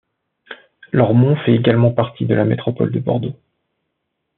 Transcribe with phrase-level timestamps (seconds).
[0.91, 3.35] Lormont fait également partie de la métropole de Bordeaux.